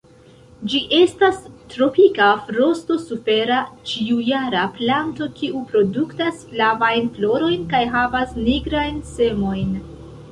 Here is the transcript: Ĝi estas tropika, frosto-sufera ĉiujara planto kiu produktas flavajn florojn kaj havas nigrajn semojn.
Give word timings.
Ĝi 0.71 0.79
estas 0.99 1.35
tropika, 1.73 2.29
frosto-sufera 2.45 3.59
ĉiujara 3.91 4.63
planto 4.77 5.27
kiu 5.41 5.61
produktas 5.73 6.41
flavajn 6.55 7.11
florojn 7.19 7.69
kaj 7.75 7.83
havas 7.97 8.33
nigrajn 8.47 8.97
semojn. 9.11 9.77